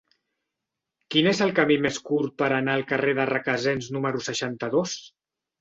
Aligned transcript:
Quin 1.15 1.29
és 1.31 1.41
el 1.47 1.53
camí 1.59 1.77
més 1.83 2.01
curt 2.09 2.35
per 2.43 2.49
anar 2.57 2.79
al 2.79 2.87
carrer 2.93 3.15
de 3.21 3.29
Requesens 3.33 3.91
número 3.99 4.27
seixanta-dos? 4.31 4.99